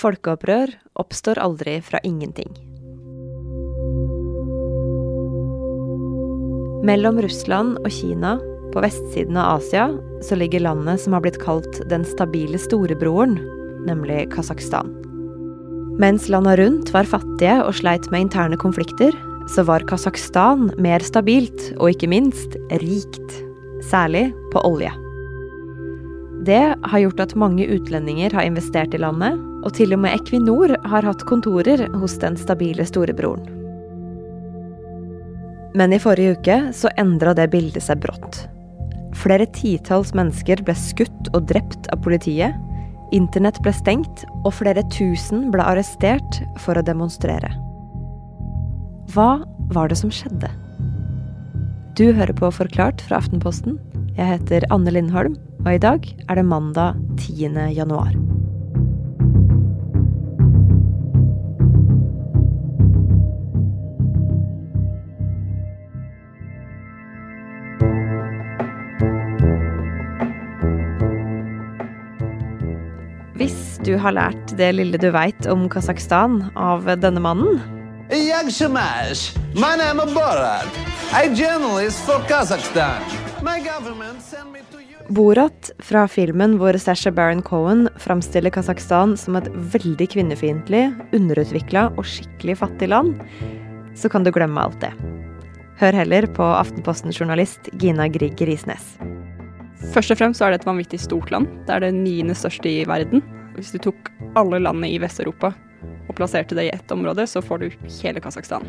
Folkeopprør 0.00 0.70
oppstår 1.00 1.38
aldri 1.42 1.76
fra 1.84 2.00
ingenting. 2.08 2.52
Mellom 6.88 7.20
Russland 7.20 7.76
og 7.82 7.90
Kina, 7.92 8.38
på 8.72 8.80
vestsiden 8.80 9.36
av 9.36 9.58
Asia, 9.58 9.90
så 10.24 10.38
ligger 10.38 10.64
landet 10.64 11.02
som 11.02 11.12
har 11.16 11.24
blitt 11.24 11.40
kalt 11.42 11.82
den 11.90 12.06
stabile 12.08 12.60
storebroren, 12.62 13.36
nemlig 13.84 14.30
Kasakhstan. 14.32 14.94
Mens 16.00 16.30
landa 16.32 16.54
rundt 16.56 16.94
var 16.94 17.08
fattige 17.10 17.58
og 17.66 17.74
sleit 17.76 18.08
med 18.08 18.28
interne 18.28 18.56
konflikter, 18.60 19.12
så 19.52 19.66
var 19.68 19.84
Kasakhstan 19.90 20.70
mer 20.80 21.04
stabilt, 21.04 21.74
og 21.76 21.92
ikke 21.92 22.08
minst 22.08 22.56
rikt. 22.80 23.40
Særlig 23.84 24.30
på 24.54 24.64
olje. 24.64 24.94
Det 26.46 26.74
har 26.82 26.98
gjort 26.98 27.20
at 27.20 27.36
mange 27.36 27.66
utlendinger 27.68 28.32
har 28.32 28.46
investert 28.48 28.94
i 28.96 29.00
landet, 29.02 29.36
og 29.60 29.74
til 29.76 29.92
og 29.92 30.00
med 30.00 30.14
Equinor 30.16 30.72
har 30.88 31.04
hatt 31.04 31.24
kontorer 31.28 31.82
hos 32.00 32.14
den 32.22 32.38
stabile 32.40 32.86
storebroren. 32.88 33.44
Men 35.76 35.92
i 35.92 36.00
forrige 36.02 36.38
uke 36.38 36.56
så 36.74 36.90
endra 36.98 37.34
det 37.36 37.50
bildet 37.52 37.84
seg 37.84 38.00
brått. 38.02 38.40
Flere 39.20 39.44
titalls 39.52 40.14
mennesker 40.16 40.62
ble 40.64 40.74
skutt 40.78 41.28
og 41.34 41.44
drept 41.50 41.90
av 41.92 42.00
politiet. 42.06 42.56
Internett 43.14 43.60
ble 43.62 43.74
stengt, 43.76 44.24
og 44.40 44.54
flere 44.56 44.82
tusen 44.94 45.50
ble 45.52 45.66
arrestert 45.66 46.40
for 46.64 46.78
å 46.78 46.86
demonstrere. 46.86 47.52
Hva 49.12 49.42
var 49.74 49.92
det 49.92 50.00
som 50.00 50.14
skjedde? 50.14 50.48
Du 51.98 52.14
hører 52.16 52.32
på 52.32 52.48
Forklart 52.54 53.02
fra 53.04 53.20
Aftenposten. 53.20 53.76
Jeg 54.16 54.38
heter 54.38 54.64
Anne 54.72 54.94
Lindholm, 54.94 55.36
og 55.66 55.74
i 55.74 55.78
dag 55.78 56.00
er 56.28 56.34
det 56.34 56.44
mandag 56.44 56.94
10. 57.18 57.48
januar. 57.76 58.12
Hvis 73.40 73.80
du 73.84 73.96
har 73.96 74.12
lært 74.12 74.52
det 74.58 74.74
lille 74.76 74.98
du 75.00 75.08
veit 75.12 75.46
om 75.48 75.68
Kasakhstan 75.72 76.50
av 76.56 76.84
denne 77.00 77.20
mannen. 77.20 77.60
My 78.10 79.76
name 79.76 80.00
is 80.00 80.14
Borat. 80.14 80.68
I 81.12 81.28
journalist 81.34 82.04
for 82.04 82.20
Kazakhstan. 82.28 83.02
My 83.42 83.58
government 83.60 84.22
sent 84.22 84.52
me 84.52 84.60
to. 84.70 84.79
Borat 85.10 85.72
fra 85.82 86.04
filmen 86.06 86.52
hvor 86.60 86.76
Sasha 86.78 87.10
Baron 87.10 87.40
Cohen 87.42 87.88
framstiller 87.98 88.52
Kasakhstan 88.54 89.16
som 89.18 89.34
et 89.34 89.48
veldig 89.72 90.06
kvinnefiendtlig, 90.12 90.84
underutvikla 91.16 91.88
og 91.96 92.06
skikkelig 92.06 92.54
fattig 92.60 92.92
land, 92.92 93.16
så 93.98 94.06
kan 94.12 94.22
du 94.22 94.30
glemme 94.30 94.62
alt 94.62 94.78
det. 94.84 94.92
Hør 95.80 95.98
heller 95.98 96.28
på 96.36 96.46
Aftenposten-journalist 96.46 97.72
Gina 97.82 98.06
Grieg 98.06 98.38
Risnes. 98.46 98.92
Først 99.90 100.14
og 100.14 100.20
fremst 100.20 100.44
er 100.46 100.54
det 100.54 100.60
et 100.60 100.68
vanvittig 100.68 101.00
stort 101.02 101.32
land. 101.34 101.48
Det 101.66 101.74
er 101.74 101.82
det 101.88 101.96
niende 101.96 102.36
største 102.38 102.70
i 102.70 102.84
verden. 102.86 103.24
Hvis 103.56 103.72
du 103.74 103.80
tok 103.82 104.12
alle 104.38 104.60
landene 104.62 104.92
i 104.92 105.00
Vest-Europa 105.02 105.50
og 106.06 106.14
plasserte 106.20 106.54
det 106.54 106.68
i 106.68 106.74
ett 106.76 106.94
område, 106.94 107.26
så 107.26 107.42
får 107.42 107.64
du 107.64 107.88
hele 107.98 108.22
Kasakhstan. 108.22 108.68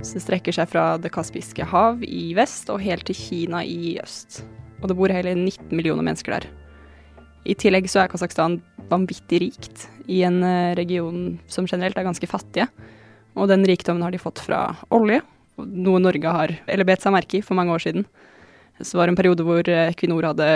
Så 0.00 0.16
det 0.16 0.24
strekker 0.24 0.56
seg 0.56 0.72
fra 0.72 0.94
Det 0.96 1.12
kaspiske 1.12 1.68
hav 1.68 2.00
i 2.06 2.30
vest 2.38 2.72
og 2.72 2.80
helt 2.80 3.04
til 3.10 3.18
Kina 3.18 3.60
i 3.66 3.98
øst. 4.00 4.40
Og 4.78 4.90
det 4.90 4.96
bor 4.98 5.12
hele 5.12 5.34
19 5.34 5.72
millioner 5.74 6.06
mennesker 6.06 6.36
der. 6.36 6.48
I 7.48 7.56
tillegg 7.58 7.88
så 7.90 8.02
er 8.02 8.12
Kasakhstan 8.12 8.58
vanvittig 8.90 9.40
rikt 9.42 9.86
i 10.08 10.22
en 10.26 10.42
eh, 10.44 10.74
region 10.78 11.38
som 11.50 11.66
generelt 11.68 11.98
er 11.98 12.06
ganske 12.06 12.28
fattige. 12.28 12.68
Og 13.38 13.48
den 13.50 13.64
rikdommen 13.68 14.02
har 14.04 14.12
de 14.12 14.20
fått 14.20 14.42
fra 14.42 14.72
olje, 14.94 15.20
noe 15.58 16.00
Norge 16.02 16.32
har 16.34 16.54
eller 16.66 16.86
bet 16.88 17.02
seg 17.02 17.14
merke 17.14 17.38
i 17.38 17.44
for 17.44 17.58
mange 17.58 17.74
år 17.74 17.84
siden. 17.84 18.06
Så 18.80 18.94
det 18.94 19.00
var 19.00 19.12
en 19.12 19.18
periode 19.18 19.46
hvor 19.46 19.62
eh, 19.64 19.88
Equinor 19.92 20.30
hadde 20.30 20.50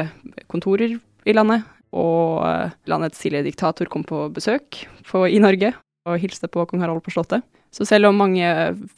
kontorer 0.52 0.98
i 0.98 1.36
landet, 1.36 1.64
og 1.92 2.42
eh, 2.46 2.76
landets 2.90 3.20
tidligere 3.20 3.50
diktator 3.50 3.90
kom 3.90 4.04
på 4.06 4.26
besøk 4.34 4.84
på, 5.08 5.26
i 5.26 5.40
Norge 5.42 5.74
og 6.08 6.18
hilste 6.18 6.50
på 6.50 6.64
kong 6.66 6.82
Harald 6.82 7.02
på 7.04 7.12
Slottet. 7.14 7.44
Så 7.72 7.86
selv 7.88 8.10
om 8.10 8.18
mange 8.20 8.44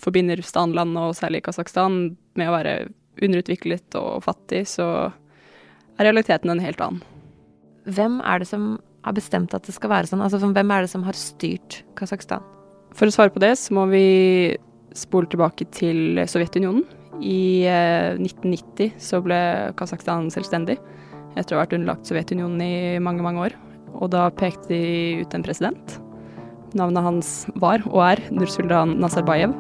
forbinder 0.03 0.41
Stanland, 0.43 0.97
og 0.99 1.15
særlig 1.15 1.45
Kasakhstan, 1.47 2.17
med 2.35 2.51
å 2.51 2.55
være 2.57 2.75
underutviklet 3.23 3.97
og 3.99 4.25
fattig, 4.27 4.65
så 4.71 4.89
er 5.99 6.09
realiteten 6.09 6.51
en 6.51 6.63
helt 6.63 6.83
annen. 6.83 7.03
Hvem 7.85 8.21
er 8.25 8.41
det 8.41 8.49
som 8.49 8.75
har 9.05 9.17
bestemt 9.17 9.55
at 9.57 9.67
det 9.67 9.75
skal 9.77 9.93
være 9.93 10.09
sånn? 10.09 10.23
Altså, 10.25 10.41
Hvem 10.41 10.73
er 10.73 10.85
det 10.85 10.93
som 10.93 11.05
har 11.07 11.19
styrt 11.19 11.83
Kasakhstan? 11.99 12.45
For 12.95 13.11
å 13.11 13.15
svare 13.15 13.33
på 13.35 13.43
det, 13.43 13.55
så 13.61 13.75
må 13.77 13.89
vi 13.91 14.57
spole 14.95 15.29
tilbake 15.31 15.67
til 15.75 16.23
Sovjetunionen. 16.31 16.85
I 17.23 17.67
eh, 17.71 18.17
1990 18.19 18.97
så 19.03 19.21
ble 19.23 19.39
Kasakhstan 19.79 20.31
selvstendig, 20.35 20.79
etter 21.35 21.55
å 21.55 21.59
ha 21.59 21.65
vært 21.65 21.77
underlagt 21.77 22.09
Sovjetunionen 22.09 22.63
i 22.63 22.75
mange, 23.03 23.27
mange 23.27 23.51
år. 23.51 23.59
Og 23.95 24.11
da 24.15 24.29
pekte 24.35 24.73
de 24.73 25.23
ut 25.23 25.37
en 25.37 25.47
president. 25.47 25.99
Navnet 26.75 27.07
hans 27.07 27.37
var, 27.63 27.85
og 27.93 28.03
er, 28.09 28.27
Nursultan 28.35 28.99
Nazarbayev. 29.03 29.55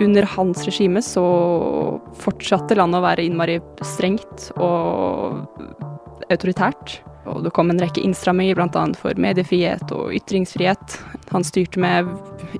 Under 0.00 0.22
hans 0.22 0.64
regime 0.66 1.02
så 1.02 1.24
fortsatte 2.22 2.76
landet 2.78 3.00
å 3.00 3.04
være 3.04 3.24
innmari 3.26 3.58
strengt 3.82 4.50
og 4.54 5.48
autoritært. 6.30 7.00
Og 7.28 7.42
det 7.44 7.52
kom 7.56 7.72
en 7.72 7.80
rekke 7.82 8.02
innstramminger, 8.06 8.56
bl.a. 8.56 8.84
for 8.96 9.18
mediefrihet 9.20 9.90
og 9.92 10.14
ytringsfrihet. 10.16 10.98
Han 11.32 11.44
styrte 11.44 11.82
med 11.82 12.08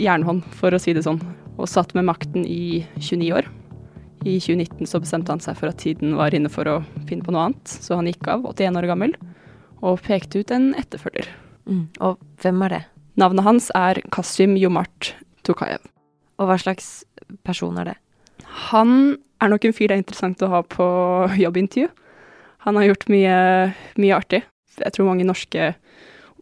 jernhånd, 0.03 0.43
for 0.59 0.75
å 0.75 0.81
si 0.82 0.93
det 0.97 1.06
sånn, 1.06 1.22
og 1.56 1.71
satt 1.71 1.94
med 1.97 2.09
makten 2.09 2.44
i 2.44 2.82
29 2.98 3.31
år. 3.38 3.48
I 4.27 4.37
2019 4.43 4.91
så 4.91 5.00
bestemte 5.00 5.32
han 5.32 5.43
seg 5.43 5.56
for 5.60 5.71
at 5.71 5.78
tiden 5.81 6.16
var 6.19 6.34
inne 6.34 6.50
for 6.53 6.69
å 6.69 6.81
finne 7.09 7.25
på 7.25 7.32
noe 7.32 7.48
annet, 7.48 7.71
så 7.71 8.00
han 8.00 8.10
gikk 8.10 8.27
av, 8.34 8.48
81 8.50 8.81
år 8.81 8.88
gammel, 8.91 9.15
og 9.78 10.03
pekte 10.04 10.43
ut 10.43 10.53
en 10.54 10.72
etterfølger. 10.78 11.31
Mm. 11.71 11.84
Og 12.03 12.19
hvem 12.43 12.65
er 12.66 12.75
det? 12.75 12.82
Navnet 13.19 13.47
hans 13.47 13.71
er 13.78 14.03
Kasim 14.15 14.56
Jomart 14.59 15.15
Tukayev. 15.47 15.87
Og 16.38 16.50
hva 16.50 16.59
slags 16.60 17.03
person 17.47 17.78
er 17.81 17.93
det? 17.93 17.97
Han 18.71 19.19
er 19.43 19.53
nok 19.53 19.66
en 19.69 19.75
fyr 19.77 19.91
det 19.91 19.99
er 19.99 20.03
interessant 20.03 20.43
å 20.43 20.53
ha 20.53 20.62
på 20.66 20.87
jobbintervju. 21.44 21.91
Han 22.66 22.78
har 22.78 22.89
gjort 22.91 23.11
mye, 23.12 23.37
mye 24.00 24.16
artig. 24.16 24.43
Jeg 24.78 24.94
tror 24.94 25.09
mange 25.09 25.27
norske 25.27 25.72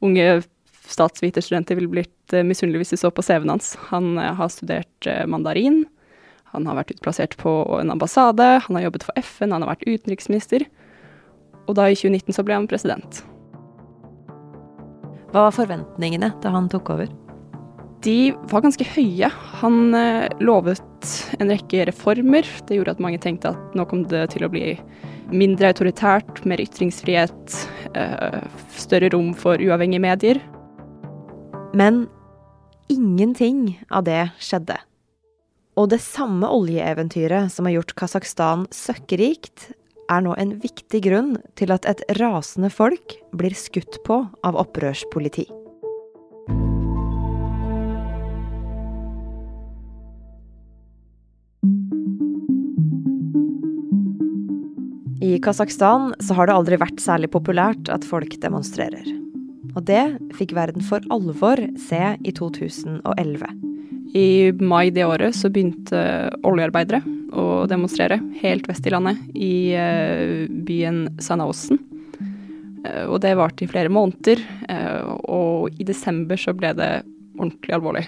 unge 0.04 0.42
statsviterstudenter 0.86 1.76
ville 1.78 1.90
blitt 1.92 2.34
eh, 2.34 2.46
misunnelige 2.46 2.84
hvis 2.84 2.94
de 2.94 3.00
så 3.00 3.10
på 3.12 3.24
CV-en 3.24 3.56
hans. 3.56 3.74
Han 3.90 4.16
eh, 4.18 4.32
har 4.38 4.50
studert 4.52 5.08
eh, 5.08 5.24
mandarin. 5.28 5.84
Han 6.54 6.68
har 6.68 6.78
vært 6.78 6.94
utplassert 6.96 7.36
på 7.40 7.52
en 7.80 7.92
ambassade. 7.92 8.46
Han 8.66 8.78
har 8.78 8.86
jobbet 8.86 9.06
for 9.08 9.20
FN. 9.20 9.52
Han 9.52 9.64
har 9.64 9.74
vært 9.74 9.86
utenriksminister. 9.88 10.64
Og 11.66 11.76
da 11.76 11.88
i 11.90 11.98
2019 11.98 12.36
så 12.36 12.46
ble 12.46 12.56
han 12.56 12.70
president. 12.70 13.22
Hva 15.34 15.48
var 15.48 15.56
forventningene 15.56 16.30
da 16.40 16.54
han 16.54 16.70
tok 16.72 16.94
over? 16.94 17.10
De 18.06 18.30
var 18.52 18.62
ganske 18.62 18.86
høye. 18.86 19.28
Han 19.60 19.94
eh, 19.98 20.28
lovet 20.38 21.12
en 21.40 21.50
rekke 21.50 21.88
reformer. 21.88 22.46
Det 22.68 22.78
gjorde 22.78 22.94
at 22.94 23.02
mange 23.02 23.18
tenkte 23.22 23.50
at 23.50 23.74
nå 23.74 23.86
kom 23.90 24.04
det 24.06 24.28
til 24.36 24.46
å 24.46 24.50
bli 24.52 24.76
mindre 25.34 25.72
autoritært, 25.72 26.44
mer 26.46 26.62
ytringsfrihet, 26.62 27.56
eh, 27.98 28.44
større 28.78 29.10
rom 29.14 29.32
for 29.34 29.58
uavhengige 29.58 30.04
medier. 30.06 30.42
Men 31.74 32.04
ingenting 32.92 33.74
av 33.90 34.06
det 34.06 34.22
skjedde. 34.38 34.78
Og 35.76 35.90
det 35.90 36.00
samme 36.00 36.48
oljeeventyret 36.48 37.50
som 37.52 37.66
har 37.66 37.80
gjort 37.80 37.96
Kasakhstan 37.98 38.64
søkkrikt, 38.72 39.72
er 40.06 40.22
nå 40.22 40.36
en 40.38 40.54
viktig 40.62 41.02
grunn 41.02 41.34
til 41.58 41.74
at 41.74 41.90
et 41.90 42.06
rasende 42.20 42.70
folk 42.70 43.18
blir 43.34 43.58
skutt 43.58 43.98
på 44.06 44.22
av 44.46 44.62
opprørspoliti. 44.62 45.48
I 55.36 55.40
Kasakhstan 55.40 56.14
så 56.18 56.34
har 56.38 56.48
det 56.48 56.54
aldri 56.56 56.76
vært 56.80 57.00
særlig 57.02 57.28
populært 57.34 57.90
at 57.92 58.06
folk 58.08 58.38
demonstrerer. 58.40 59.04
Og 59.76 59.82
det 59.84 60.04
fikk 60.38 60.54
verden 60.56 60.84
for 60.86 61.04
alvor 61.12 61.60
se 61.76 62.00
i 62.24 62.32
2011. 62.32 63.50
I 64.16 64.28
mai 64.56 64.88
det 64.96 65.04
året 65.04 65.36
så 65.36 65.50
begynte 65.52 66.00
oljearbeidere 66.46 67.02
å 67.36 67.66
demonstrere 67.68 68.16
helt 68.40 68.64
vest 68.70 68.88
i 68.88 68.94
landet, 68.94 69.20
i 69.36 69.74
eh, 69.76 70.46
byen 70.48 71.18
Sanaosen. 71.20 71.82
Eh, 72.86 73.04
og 73.04 73.20
det 73.26 73.36
varte 73.36 73.66
i 73.66 73.68
flere 73.68 73.92
måneder, 73.92 74.40
eh, 74.72 75.04
og 75.28 75.76
i 75.76 75.84
desember 75.84 76.40
så 76.40 76.56
ble 76.56 76.72
det 76.80 76.92
ordentlig 77.36 77.76
alvorlig. 77.76 78.06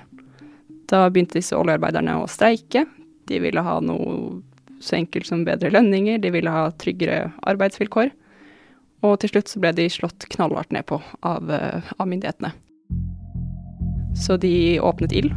Da 0.88 1.04
begynte 1.12 1.42
disse 1.42 1.60
oljearbeiderne 1.60 2.22
å 2.22 2.28
streike. 2.30 2.86
De 3.28 3.44
ville 3.44 3.60
ha 3.60 3.80
noe 3.84 4.38
så 4.80 4.98
enkelt 5.00 5.28
som 5.28 5.44
bedre 5.46 5.70
lønninger, 5.74 6.20
de 6.22 6.32
ville 6.34 6.52
ha 6.52 6.68
tryggere 6.80 7.28
arbeidsvilkår. 7.48 8.12
Og 9.06 9.18
til 9.22 9.32
slutt 9.32 9.50
så 9.50 9.60
ble 9.62 9.72
de 9.76 9.86
slått 9.92 10.26
knallhardt 10.34 10.72
ned 10.74 10.86
på 10.88 11.00
av, 11.26 11.50
eh, 11.50 11.92
av 11.98 12.08
myndighetene. 12.10 12.52
Så 14.18 14.38
de 14.40 14.80
åpnet 14.82 15.12
ild 15.14 15.34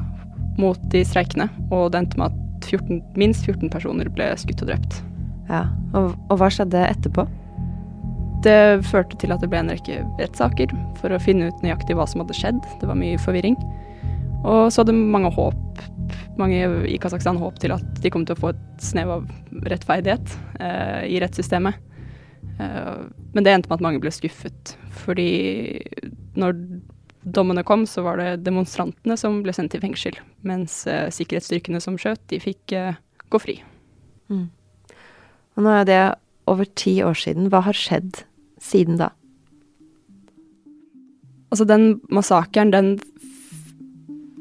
mot 0.57 0.79
de 0.91 1.03
streikende, 1.05 1.49
og 1.69 1.91
det 1.91 2.01
endte 2.01 2.17
med 2.17 2.31
at 2.31 2.65
14, 2.65 3.01
minst 3.17 3.45
14 3.45 3.69
personer 3.69 4.09
ble 4.09 4.31
skutt 4.37 4.63
og 4.65 4.71
drept. 4.71 5.01
Ja, 5.49 5.67
og, 5.93 6.15
og 6.29 6.39
hva 6.41 6.49
skjedde 6.53 6.81
etterpå? 6.87 7.27
Det 8.41 8.81
førte 8.89 9.17
til 9.21 9.33
at 9.33 9.43
det 9.43 9.51
ble 9.51 9.59
en 9.61 9.69
rekke 9.69 9.99
rettssaker 10.17 10.71
for 10.97 11.13
å 11.13 11.21
finne 11.21 11.51
ut 11.51 11.61
nøyaktig 11.61 11.97
hva 11.97 12.07
som 12.09 12.23
hadde 12.23 12.37
skjedd. 12.37 12.61
Det 12.81 12.89
var 12.89 12.97
mye 12.97 13.19
forvirring. 13.21 13.57
Og 14.41 14.71
så 14.73 14.81
hadde 14.81 14.95
mange 14.97 15.29
håp, 15.35 15.59
mange 16.39 16.61
i 16.89 16.97
Kasakhstan 17.01 17.39
håp 17.41 17.59
til 17.61 17.73
at 17.75 18.01
de 18.03 18.11
kom 18.13 18.25
til 18.25 18.37
å 18.37 18.41
få 18.41 18.53
et 18.53 18.83
snev 18.83 19.11
av 19.17 19.65
rettferdighet 19.71 20.35
eh, 20.59 21.01
i 21.11 21.19
rettssystemet. 21.23 21.77
Eh, 22.59 22.97
men 23.33 23.45
det 23.45 23.53
endte 23.53 23.71
med 23.71 23.79
at 23.79 23.85
mange 23.85 24.01
ble 24.03 24.13
skuffet, 24.13 24.75
fordi 25.03 25.29
når 26.39 26.57
dommene 27.21 27.63
kom, 27.67 27.85
så 27.85 28.03
var 28.05 28.17
det 28.17 28.41
demonstrantene 28.45 29.17
som 29.19 29.41
ble 29.45 29.53
sendt 29.53 29.75
i 29.77 29.81
fengsel, 29.83 30.17
mens 30.47 30.81
eh, 30.89 31.07
sikkerhetsstyrkene 31.13 31.81
som 31.83 31.99
skjøt, 32.01 32.23
de 32.31 32.41
fikk 32.41 32.75
eh, 32.77 32.97
gå 33.31 33.41
fri. 33.41 33.59
Mm. 34.31 34.47
Og 35.57 35.65
nå 35.65 35.73
er 35.75 35.87
det 35.87 36.01
over 36.49 36.67
ti 36.79 36.97
år 37.05 37.17
siden. 37.19 37.51
Hva 37.51 37.63
har 37.67 37.77
skjedd 37.77 38.23
siden 38.61 38.97
da? 39.01 39.11
Altså, 41.51 41.67
den 41.67 41.99
massakren, 42.09 42.71
den 42.71 42.95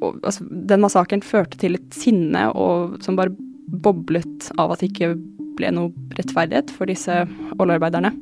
og, 0.00 0.20
altså, 0.24 0.46
Den 0.48 0.82
massakren 0.82 1.22
førte 1.24 1.58
til 1.60 1.76
et 1.78 1.94
sinne 1.96 2.48
og, 2.56 2.98
som 3.04 3.18
bare 3.18 3.34
boblet 3.70 4.50
av 4.58 4.72
at 4.72 4.82
det 4.82 4.90
ikke 4.90 5.14
ble 5.58 5.70
noe 5.74 6.16
rettferdighet 6.18 6.72
for 6.74 6.90
disse 6.90 7.14
oljearbeiderne. 7.60 8.12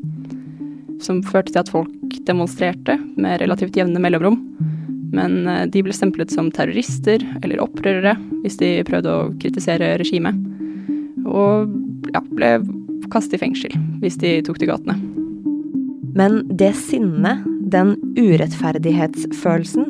Som 1.04 1.22
førte 1.26 1.54
til 1.54 1.62
at 1.62 1.70
folk 1.72 2.18
demonstrerte 2.26 2.98
med 3.16 3.38
relativt 3.42 3.78
jevne 3.78 4.02
mellomrom. 4.02 4.40
Men 5.14 5.46
eh, 5.48 5.66
de 5.70 5.82
ble 5.84 5.94
stemplet 5.96 6.32
som 6.34 6.50
terrorister 6.52 7.22
eller 7.40 7.62
opprørere 7.64 8.16
hvis 8.42 8.58
de 8.60 8.72
prøvde 8.88 9.14
å 9.14 9.28
kritisere 9.40 9.94
regimet. 10.00 10.36
Og 11.28 11.70
ja, 12.12 12.22
ble 12.34 12.58
kastet 13.12 13.38
i 13.38 13.42
fengsel 13.46 13.78
hvis 14.02 14.18
de 14.20 14.38
tok 14.44 14.60
til 14.60 14.72
gatene. 14.72 14.98
Men 16.18 16.42
det 16.58 16.72
sinnet, 16.74 17.44
den 17.70 17.94
urettferdighetsfølelsen, 18.18 19.86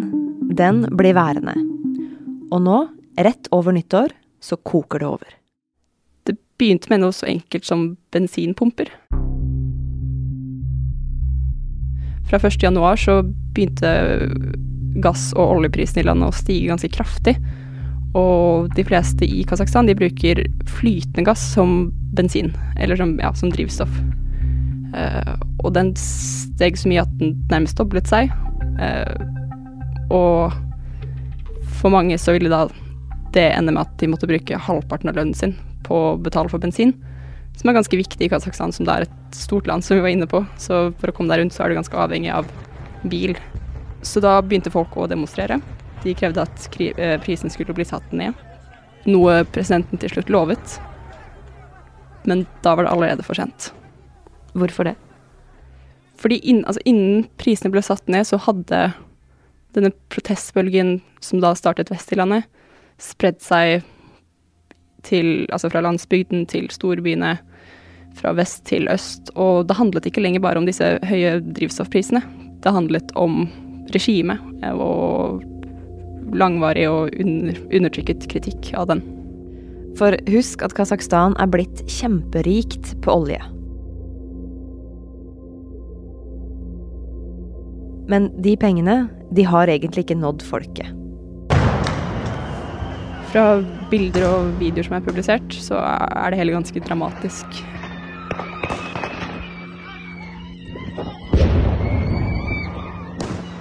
den 0.58 0.84
blir 0.98 1.16
værende. 1.16 1.54
Og 2.54 2.62
nå, 2.64 2.78
rett 3.20 3.50
over 3.52 3.74
nyttår, 3.76 4.14
så 4.40 4.56
koker 4.56 5.02
det 5.02 5.08
over. 5.08 5.34
Det 6.24 6.36
begynte 6.60 6.90
med 6.92 7.02
noe 7.02 7.14
så 7.14 7.28
enkelt 7.28 7.66
som 7.68 7.90
bensinpumper. 8.14 8.90
Fra 12.28 12.40
1. 12.40 12.62
januar 12.62 12.96
så 13.00 13.22
begynte 13.56 13.90
gass- 15.02 15.32
og 15.36 15.58
oljeprisen 15.58 16.02
i 16.02 16.06
landet 16.08 16.28
å 16.28 16.36
stige 16.36 16.68
ganske 16.70 16.90
kraftig. 16.92 17.36
Og 18.16 18.72
de 18.76 18.84
fleste 18.88 19.26
i 19.28 19.44
Kasakhstan 19.48 19.88
de 19.88 19.96
bruker 19.96 20.40
flytende 20.78 21.26
gass 21.28 21.42
som 21.54 21.90
bensin, 22.16 22.54
eller 22.80 22.96
som, 22.96 23.16
ja, 23.20 23.32
som 23.36 23.52
drivstoff. 23.52 23.92
Uh, 24.88 25.36
og 25.60 25.74
den 25.76 25.92
steg 26.00 26.78
så 26.80 26.88
mye 26.88 27.04
at 27.04 27.12
den 27.20 27.36
nærmest 27.52 27.76
doblet 27.80 28.08
seg. 28.08 28.32
Uh, 28.80 29.12
og 30.14 30.56
for 31.78 31.94
mange 31.94 32.18
så 32.18 32.34
ville 32.34 32.50
da 32.52 32.66
det 33.34 33.50
ende 33.52 33.74
med 33.74 33.84
at 33.84 33.98
de 34.00 34.08
måtte 34.10 34.28
bruke 34.28 34.58
halvparten 34.66 35.10
av 35.10 35.18
lønnen 35.18 35.36
sin 35.36 35.54
på 35.86 35.94
å 35.94 36.16
betale 36.20 36.50
for 36.50 36.62
bensin. 36.62 36.94
Som 37.58 37.70
er 37.70 37.78
ganske 37.78 37.98
viktig 37.98 38.26
i 38.26 38.30
Kasakhstan, 38.30 38.72
som 38.74 38.86
det 38.86 38.94
er 38.94 39.06
et 39.06 39.36
stort 39.36 39.66
land, 39.66 39.84
som 39.84 39.98
vi 39.98 40.04
var 40.04 40.14
inne 40.14 40.28
på. 40.30 40.44
Så 40.60 40.88
for 41.00 41.10
å 41.10 41.14
komme 41.14 41.32
deg 41.32 41.42
rundt, 41.42 41.54
så 41.54 41.64
er 41.64 41.72
du 41.72 41.78
ganske 41.78 41.98
avhengig 41.98 42.30
av 42.34 42.46
bil. 43.10 43.34
Så 44.06 44.22
da 44.22 44.38
begynte 44.42 44.72
folk 44.74 44.94
å 44.96 45.08
demonstrere. 45.10 45.58
De 46.04 46.14
krevde 46.14 46.44
at 46.44 46.68
eh, 46.78 47.16
prisen 47.22 47.50
skulle 47.50 47.74
bli 47.74 47.86
satt 47.88 48.12
ned. 48.14 48.38
Noe 49.10 49.42
presidenten 49.50 49.98
til 49.98 50.12
slutt 50.12 50.30
lovet. 50.30 50.78
Men 52.28 52.46
da 52.62 52.76
var 52.76 52.86
det 52.86 52.94
allerede 52.94 53.26
for 53.26 53.38
sent. 53.38 53.72
Hvorfor 54.54 54.90
det? 54.90 54.94
Fordi 56.18 56.38
inn, 56.50 56.64
altså 56.66 56.82
innen 56.86 57.26
prisene 57.38 57.70
ble 57.74 57.82
satt 57.86 58.06
ned, 58.10 58.26
så 58.26 58.38
hadde 58.42 58.88
denne 59.76 59.92
protestbølgen 60.12 60.98
som 61.24 61.42
da 61.42 61.52
startet 61.58 61.92
vest 61.92 62.12
i 62.12 62.18
landet, 62.18 62.48
spredd 63.02 63.40
seg 63.44 63.84
til, 65.06 65.46
altså 65.54 65.70
fra 65.70 65.82
landsbygden 65.84 66.46
til 66.50 66.68
storbyene, 66.72 67.36
fra 68.18 68.32
vest 68.34 68.64
til 68.66 68.88
øst. 68.90 69.30
Og 69.38 69.68
det 69.68 69.76
handlet 69.78 70.08
ikke 70.08 70.24
lenger 70.24 70.42
bare 70.42 70.60
om 70.60 70.66
disse 70.66 70.96
høye 71.06 71.38
drivstoffprisene. 71.54 72.22
Det 72.64 72.74
handlet 72.74 73.12
om 73.18 73.44
regimet 73.94 74.42
og 74.74 75.44
langvarig 76.36 76.88
og 76.90 77.14
under, 77.20 77.60
undertrykket 77.70 78.26
kritikk 78.32 78.72
av 78.76 78.90
den. 78.90 79.04
For 79.98 80.14
husk 80.30 80.62
at 80.66 80.74
Kasakhstan 80.78 81.36
er 81.42 81.50
blitt 81.50 81.84
kjemperikt 81.90 82.96
på 83.04 83.14
olje. 83.22 83.40
Men 88.08 88.30
de 88.40 88.56
pengene, 88.56 89.02
de 89.36 89.44
har 89.44 89.68
egentlig 89.68 90.06
ikke 90.06 90.16
nådd 90.16 90.44
folket. 90.48 90.94
Fra 93.28 93.60
bilder 93.90 94.24
og 94.24 94.54
videoer 94.56 94.86
som 94.86 94.96
er 94.96 95.04
publisert, 95.04 95.52
så 95.52 95.76
er 95.82 96.32
det 96.32 96.38
hele 96.40 96.54
ganske 96.56 96.80
dramatisk. 96.86 97.60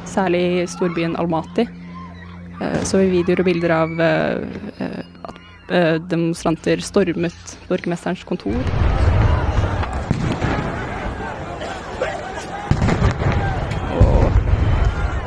Særlig 0.07 0.43
i 0.63 0.65
storbyen 0.71 1.17
Almaty 1.19 1.67
eh, 1.67 2.79
så 2.87 3.03
vi 3.03 3.19
videoer 3.19 3.43
og 3.43 3.51
bilder 3.51 3.75
av 3.75 3.99
eh, 4.01 5.03
at 5.27 5.43
eh, 5.69 5.95
demonstranter 6.09 6.81
stormet 6.81 7.57
borgermesterens 7.67 8.23
kontor. 8.25 8.86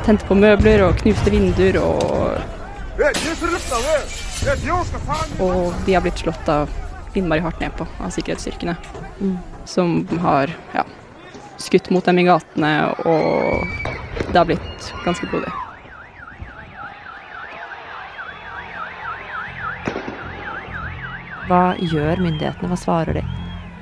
Tente 0.05 0.25
på 0.27 0.37
møbler 0.37 0.83
og 0.85 0.97
knuste 1.01 1.33
vinduer 1.33 1.77
og 1.81 2.41
Og 5.41 5.73
de 5.85 5.93
har 5.95 6.03
blitt 6.03 6.21
slått 6.21 6.49
av 6.49 6.69
innmari 7.17 7.43
hardt 7.43 7.59
ned 7.61 7.73
på 7.77 7.85
av 8.01 8.13
sikkerhetsstyrkene. 8.13 8.75
Mm. 9.21 9.37
Som 9.69 10.07
har 10.23 10.53
ja, 10.73 10.85
skutt 11.61 11.89
mot 11.93 12.05
dem 12.05 12.21
i 12.21 12.25
gatene, 12.27 12.71
og 13.05 13.67
det 14.31 14.37
har 14.37 14.47
blitt 14.49 14.93
ganske 15.05 15.29
blodig. 15.29 15.51
Hva 21.49 21.63
gjør 21.77 22.21
myndighetene? 22.23 22.69
Hva 22.71 22.79
svarer 22.79 23.19
de? 23.19 23.25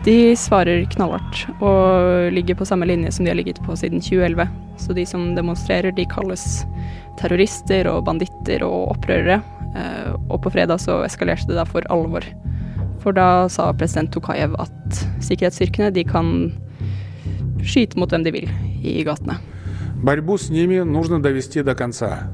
De 0.08 0.18
svarer 0.40 0.88
knallhardt 0.90 1.44
og 1.60 2.32
ligger 2.34 2.58
på 2.58 2.66
samme 2.66 2.88
linje 2.90 3.12
som 3.14 3.28
de 3.28 3.34
har 3.34 3.38
ligget 3.38 3.60
på 3.66 3.76
siden 3.78 4.02
2011. 4.02 4.48
Så 4.81 4.95
de 4.97 5.05
som 5.07 5.35
demonstrerer, 5.37 5.95
de 5.95 6.07
kalles 6.11 6.65
terrorister 7.21 7.89
og 7.91 8.05
banditter 8.09 8.65
og 8.67 8.97
opprørere. 8.97 9.41
Eh, 9.75 10.11
og 10.29 10.41
på 10.45 10.53
fredag 10.55 10.83
så 10.83 11.01
eskalerte 11.07 11.51
det 11.51 11.59
da 11.59 11.67
for 11.69 11.87
alvor. 11.95 12.27
For 13.05 13.17
da 13.17 13.47
sa 13.53 13.71
president 13.77 14.13
Tokayev 14.15 14.57
at 14.63 15.05
sikkerhetsstyrkene 15.25 15.93
de 15.95 16.05
kan 16.09 16.29
skyte 17.65 17.99
mot 18.01 18.11
hvem 18.11 18.25
de 18.27 18.35
vil 18.35 18.51
i 18.83 19.03
gatene. 19.07 19.39
Борьбу 20.05 20.37
с 20.37 20.51
ними 20.51 20.85
нужно 20.85 21.23
довести 21.23 21.63
до 21.63 21.75
конца. 21.75 22.29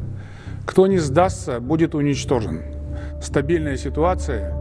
Кто 0.66 0.86
не 0.86 0.98
сдастся, 0.98 1.60
будет 1.60 1.94
уничтожен. 1.94 2.62
Стабильная 3.20 3.76
ситуация 3.76 4.60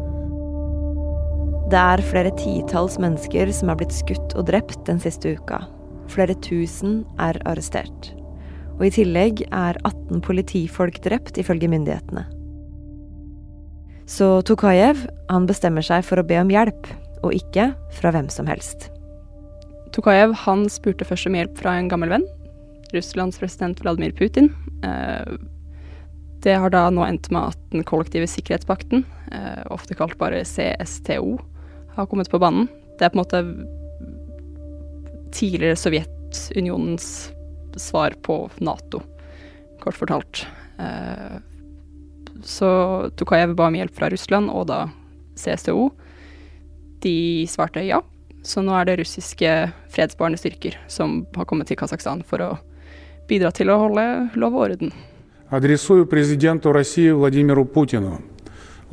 det 1.70 1.77
er 1.77 2.01
flere 2.01 2.32
titalls 2.34 2.96
mennesker 2.98 3.51
som 3.53 3.70
er 3.70 3.77
blitt 3.77 3.94
skutt 3.94 4.34
og 4.34 4.48
drept 4.48 4.88
den 4.88 4.98
siste 5.03 5.36
uka. 5.38 5.62
Flere 6.12 6.37
tusen 6.44 7.02
er 7.23 7.38
arrestert. 7.49 8.12
Og 8.78 8.88
i 8.88 8.94
tillegg 8.94 9.44
er 9.50 9.78
18 9.87 10.23
politifolk 10.25 11.00
drept, 11.04 11.38
ifølge 11.38 11.70
myndighetene. 11.70 12.25
Så 14.11 14.42
Tokayev 14.44 15.06
han 15.30 15.46
bestemmer 15.49 15.84
seg 15.84 16.04
for 16.04 16.20
å 16.20 16.26
be 16.26 16.37
om 16.42 16.50
hjelp, 16.52 16.90
og 17.25 17.32
ikke 17.32 17.70
fra 17.96 18.12
hvem 18.12 18.28
som 18.32 18.49
helst. 18.50 18.90
Tokayev 19.94 20.34
han 20.44 20.66
spurte 20.73 21.06
først 21.08 21.30
om 21.30 21.38
hjelp 21.38 21.56
fra 21.61 21.78
en 21.78 21.88
gammel 21.88 22.12
venn, 22.12 22.26
Russlands 22.92 23.38
president 23.40 23.80
Vladimir 23.82 24.12
Putin. 24.14 24.50
Eh, 24.84 25.37
det 26.44 26.58
har 26.61 26.75
da 26.75 26.88
nå 26.92 27.06
endt 27.06 27.30
med 27.32 27.54
at 27.54 27.61
den 27.73 27.87
kollektive 27.88 28.28
sikkerhetspakten, 28.28 29.06
eh, 29.32 29.62
ofte 29.73 29.96
kalt 29.96 30.18
bare 30.20 30.44
CSTO, 30.44 31.38
har 31.96 32.06
kommet 32.11 32.28
på 32.30 32.42
banen. 32.42 32.68
Det 32.99 33.06
er 33.06 33.14
på 33.14 33.18
en 33.18 33.25
måte 33.25 33.42
tidligere 35.35 35.76
Sovjetunionens 35.79 37.33
svar 37.76 38.14
på 38.23 38.38
Nato, 38.62 39.03
kort 39.83 39.99
fortalt. 39.99 40.47
Eh, 40.79 41.38
så 42.45 42.71
Tukayev 43.17 43.55
ba 43.59 43.69
om 43.69 43.79
hjelp 43.79 43.95
fra 43.97 44.11
Russland 44.12 44.50
og 44.50 44.69
da 44.71 44.85
CSTO. 45.38 45.88
De 47.03 47.17
svarte 47.50 47.83
ja, 47.85 48.00
så 48.45 48.62
nå 48.62 48.75
er 48.79 48.88
det 48.88 48.99
russiske 49.03 49.50
fredsbarende 49.93 50.41
styrker 50.41 50.79
som 50.88 51.23
har 51.37 51.49
kommet 51.49 51.71
til 51.71 51.79
Kasakhstan 51.81 52.23
for 52.26 52.45
å 52.45 52.53
bidra 53.29 53.50
til 53.57 53.73
å 53.73 53.81
holde 53.81 54.07
lov 54.37 54.55
og 54.55 54.69
orden. 54.69 54.95
Adresserer 55.55 56.07
presidenten 56.09 56.75
Russland 56.75 57.19
Vladimir 57.21 57.61
Putin. 57.64 58.09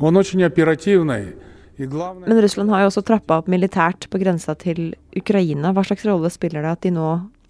Han 0.00 0.16
er 0.16 0.28
veldig 0.28 0.50
operativt. 0.50 1.48
Men 1.90 2.40
Russland 2.44 2.70
har 2.70 2.84
jo 2.84 2.90
også 2.90 3.04
trappa 3.06 3.40
opp 3.40 3.50
militært 3.50 4.08
på 4.12 4.20
grensa 4.22 4.54
til 4.58 4.92
Ukraina. 5.18 5.72
Hva 5.74 5.84
slags 5.86 6.06
rolle 6.08 6.30
spiller 6.32 6.64
det 6.64 6.74
at 6.76 6.86
de 6.86 6.92
nå 6.94 7.08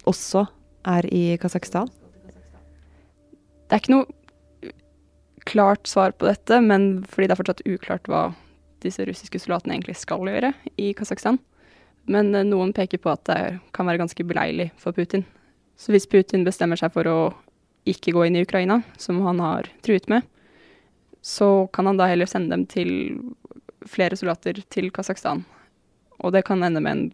også 0.09 0.45
er 0.89 1.07
i 1.13 1.23
Kasakhstan? 1.41 1.89
Det 3.67 3.77
er 3.77 3.81
ikke 3.81 3.95
noe 3.95 4.73
klart 5.49 5.87
svar 5.87 6.13
på 6.15 6.27
dette, 6.29 6.59
men 6.63 7.03
fordi 7.09 7.27
det 7.27 7.35
er 7.35 7.41
fortsatt 7.41 7.65
uklart 7.67 8.07
hva 8.11 8.25
disse 8.83 9.05
russiske 9.07 9.39
soldatene 9.39 9.77
egentlig 9.77 9.95
skal 9.99 10.27
gjøre 10.27 10.53
i 10.79 10.91
Kasakhstan. 10.97 11.39
Men 12.11 12.33
eh, 12.35 12.47
noen 12.47 12.73
peker 12.75 13.01
på 13.01 13.11
at 13.13 13.23
det 13.29 13.39
kan 13.75 13.87
være 13.87 14.01
ganske 14.03 14.25
beleilig 14.27 14.69
for 14.79 14.95
Putin. 14.95 15.25
Så 15.79 15.93
hvis 15.95 16.07
Putin 16.09 16.45
bestemmer 16.45 16.79
seg 16.79 16.93
for 16.95 17.07
å 17.09 17.17
ikke 17.89 18.13
gå 18.15 18.27
inn 18.27 18.37
i 18.39 18.43
Ukraina, 18.45 18.81
som 18.99 19.19
han 19.25 19.41
har 19.43 19.67
truet 19.83 20.07
med, 20.11 20.23
så 21.23 21.67
kan 21.73 21.87
han 21.87 21.99
da 21.99 22.07
heller 22.11 22.27
sende 22.27 22.51
dem 22.51 22.65
til 22.67 22.89
flere 23.89 24.17
soldater 24.19 24.61
til 24.73 24.89
Kasakhstan. 24.93 25.43
Og 26.23 26.33
det 26.35 26.45
kan 26.47 26.63
ende 26.63 26.81
med 26.83 26.91
en 26.91 27.05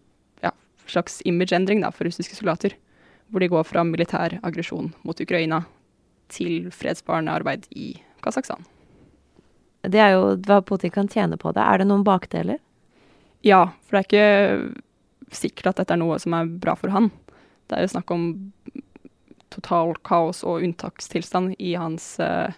ja, 0.43 0.51
slags 0.87 1.21
imageendring 1.25 1.83
for 1.93 2.07
russiske 2.07 2.37
soldater, 2.37 2.75
hvor 3.29 3.43
de 3.43 3.51
går 3.51 3.65
fra 3.67 3.85
militær 3.85 4.39
aggresjon 4.43 4.91
mot 5.03 5.21
Ukraina 5.21 5.63
til 6.29 6.69
fredsbarende 6.73 7.33
arbeid 7.33 7.65
i 7.71 7.95
Kasakhstan. 8.23 8.65
Det 9.81 9.99
er 10.01 10.17
jo 10.17 10.35
hva 10.45 10.59
Putin 10.65 10.91
kan 10.91 11.07
tjene 11.07 11.39
på 11.39 11.53
det. 11.55 11.63
Er 11.63 11.79
det 11.79 11.87
noen 11.87 12.03
bakdeler? 12.03 12.59
Ja, 13.45 13.69
for 13.87 13.95
det 13.95 13.99
er 13.99 14.07
ikke 14.09 15.35
sikkert 15.35 15.71
at 15.71 15.83
dette 15.83 15.95
er 15.95 16.01
noe 16.01 16.17
som 16.19 16.35
er 16.35 16.49
bra 16.49 16.75
for 16.75 16.91
han. 16.91 17.09
Det 17.69 17.77
er 17.77 17.85
jo 17.85 17.93
snakk 17.93 18.11
om 18.11 18.25
total 19.53 19.95
kaos 20.05 20.43
og 20.45 20.65
unntakstilstand 20.65 21.55
i 21.57 21.73
hans 21.79 22.11
uh, 22.21 22.51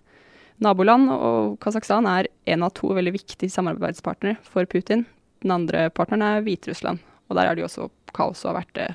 naboland. 0.63 1.11
Og 1.11 1.57
Kasakhstan 1.63 2.07
er 2.09 2.29
en 2.53 2.65
av 2.67 2.73
to 2.77 2.91
veldig 2.95 3.15
viktige 3.17 3.51
samarbeidspartnere 3.53 4.39
for 4.47 4.69
Putin. 4.69 5.05
Den 5.41 5.55
andre 5.55 5.87
partneren 5.93 6.25
er 6.27 6.45
Hviterussland, 6.45 7.01
og 7.29 7.37
der 7.37 7.49
er 7.49 7.57
det 7.57 7.63
jo 7.63 7.69
også 7.69 7.89
kaos 8.13 8.43
og 8.45 8.51
har 8.51 8.61
vært 8.61 8.75
det 8.77 8.89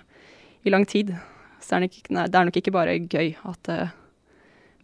i 0.66 0.73
lang 0.73 0.87
tid. 0.87 1.14
Så 1.61 1.73
det 1.73 1.76
er, 1.76 1.87
nok, 1.87 2.11
nei, 2.14 2.26
det 2.30 2.38
er 2.38 2.49
nok 2.49 2.58
ikke 2.61 2.75
bare 2.75 2.99
gøy 3.02 3.32
at 3.49 3.62
det 3.66 3.80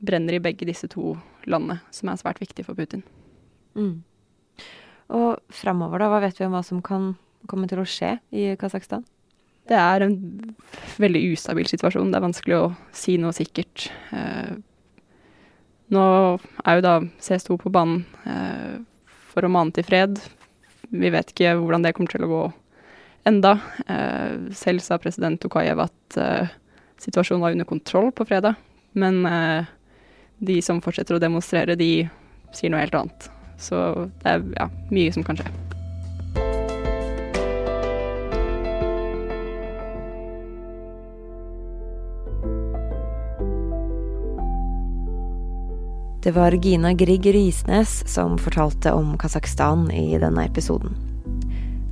brenner 0.03 0.35
i 0.35 0.43
begge 0.43 0.67
disse 0.67 0.89
to 0.91 1.15
landene, 1.47 1.79
som 1.95 2.11
er 2.11 2.19
svært 2.19 2.43
viktige 2.43 2.67
for 2.67 2.79
Putin. 2.79 3.05
Mm. 3.79 4.03
Og 5.15 5.39
framover, 5.53 6.03
da, 6.03 6.11
hva 6.11 6.23
vet 6.25 6.41
vi 6.41 6.49
om 6.49 6.57
hva 6.57 6.65
som 6.67 6.83
kan 6.83 7.12
komme 7.51 7.69
til 7.71 7.83
å 7.83 7.87
skje 7.89 8.17
i 8.35 8.53
Kasakhstan? 8.59 9.05
Det 9.71 9.79
er 9.79 10.03
en 10.03 10.17
veldig 10.99 11.23
ustabil 11.37 11.69
situasjon. 11.71 12.11
Det 12.11 12.19
er 12.19 12.25
vanskelig 12.25 12.59
å 12.59 12.71
si 12.97 13.15
noe 13.23 13.35
sikkert. 13.37 13.87
Eh, 14.11 14.57
nå 15.93 16.05
er 16.65 16.79
jo 16.79 16.85
da 16.85 16.95
CS2 17.21 17.59
på 17.63 17.73
banen 17.73 18.05
eh, 18.29 18.81
for 19.33 19.45
å 19.45 19.53
mane 19.53 19.75
til 19.77 19.87
fred. 19.87 20.19
Vi 20.93 21.13
vet 21.13 21.33
ikke 21.33 21.55
hvordan 21.61 21.85
det 21.85 21.95
kommer 21.97 22.13
til 22.13 22.27
å 22.27 22.31
gå 22.33 22.43
enda. 23.29 23.59
Eh, 23.87 24.53
selv 24.57 24.85
sa 24.85 24.99
president 25.01 25.41
Tokayev 25.41 25.85
at 25.85 26.19
eh, 26.21 26.53
situasjonen 27.03 27.45
var 27.45 27.57
under 27.57 27.69
kontroll 27.69 28.13
på 28.13 28.27
fredag. 28.29 28.59
Men 28.93 29.27
eh, 29.27 29.71
de 30.43 30.59
som 30.65 30.83
fortsetter 30.85 31.17
å 31.17 31.23
demonstrere, 31.23 31.79
de 31.79 32.09
sier 32.53 32.73
noe 32.73 32.83
helt 32.83 32.99
annet. 32.99 33.31
Så 33.63 33.79
det 34.23 34.37
er 34.37 34.49
ja, 34.59 34.73
mye 34.91 35.15
som 35.15 35.25
kan 35.27 35.39
skje. 35.39 35.72
Det 46.23 46.31
var 46.31 46.52
Gina 46.52 46.93
Grieg 46.93 47.26
Risnes 47.35 48.05
som 48.07 48.38
fortalte 48.38 48.93
om 48.93 49.19
Kasakhstan 49.19 49.88
i 49.91 50.19
denne 50.23 50.45
episoden. 50.47 50.93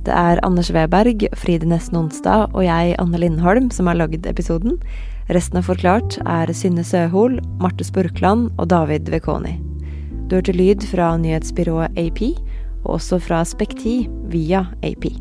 Det 0.05 0.13
er 0.15 0.39
Anders 0.47 0.69
Weberg, 0.71 1.25
Fride 1.35 1.67
Nesten 1.67 1.97
Onsdag 1.99 2.55
og 2.55 2.63
jeg, 2.63 2.93
Anne 3.03 3.19
Lindholm, 3.19 3.67
som 3.75 3.89
har 3.91 3.99
lagd 3.99 4.23
episoden. 4.25 4.77
Resten 5.35 5.59
av 5.59 5.67
Forklart 5.67 6.15
er 6.23 6.53
Synne 6.55 6.85
Søhol, 6.87 7.41
Marte 7.59 7.83
Spurkland 7.83 8.53
og 8.55 8.69
David 8.71 9.11
Vekoni. 9.11 9.57
Du 10.31 10.37
hørte 10.37 10.55
lyd 10.55 10.87
fra 10.87 11.11
nyhetsbyrået 11.19 11.99
AP, 11.99 12.23
og 12.85 12.95
også 13.01 13.19
fra 13.19 13.43
Spekti 13.43 14.05
via 14.31 14.63
AP. 14.79 15.11